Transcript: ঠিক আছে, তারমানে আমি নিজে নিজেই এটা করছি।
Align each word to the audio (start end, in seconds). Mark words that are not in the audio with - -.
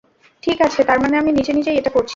ঠিক 0.43 0.57
আছে, 0.61 0.79
তারমানে 0.83 1.15
আমি 1.17 1.31
নিজে 1.31 1.51
নিজেই 1.53 1.77
এটা 1.77 1.89
করছি। 1.89 2.09